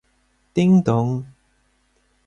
Ding 0.55 0.81
Dong. 0.81 1.29